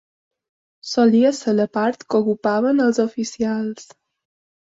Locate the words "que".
2.13-2.21